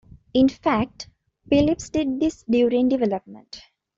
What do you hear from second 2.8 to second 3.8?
development.